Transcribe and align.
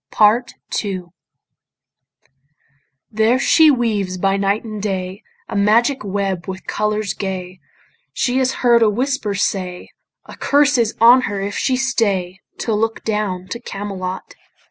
PART 0.09 0.55
II 0.83 1.03
There 3.11 3.37
she 3.37 3.69
weaves 3.69 4.17
by 4.17 4.35
night 4.35 4.63
and 4.63 4.81
day 4.81 5.21
A 5.47 5.55
magic 5.55 6.03
web 6.03 6.47
with 6.47 6.65
colours 6.65 7.13
gay. 7.13 7.59
She 8.11 8.39
has 8.39 8.51
heard 8.65 8.81
a 8.81 8.89
whisper 8.89 9.35
say, 9.35 9.89
A 10.25 10.35
curse 10.35 10.79
is 10.79 10.95
on 10.99 11.21
her 11.29 11.39
if 11.39 11.55
she 11.55 11.77
stay 11.77 12.39
To 12.61 12.73
look 12.73 13.03
down 13.03 13.45
to 13.49 13.59
Camelot. 13.59 14.33